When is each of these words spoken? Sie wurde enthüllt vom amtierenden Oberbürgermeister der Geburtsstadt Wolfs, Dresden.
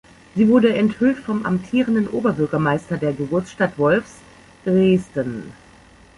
Sie 0.33 0.47
wurde 0.47 0.73
enthüllt 0.73 1.19
vom 1.19 1.45
amtierenden 1.45 2.07
Oberbürgermeister 2.07 2.97
der 2.97 3.13
Geburtsstadt 3.13 3.77
Wolfs, 3.77 4.15
Dresden. 4.65 5.53